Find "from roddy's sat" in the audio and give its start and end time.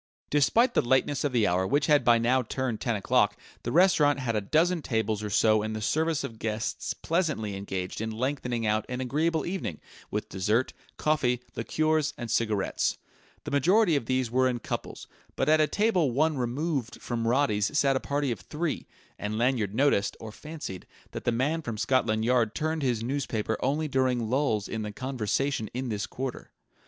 16.99-17.95